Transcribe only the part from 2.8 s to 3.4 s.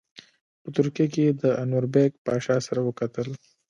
وکتل.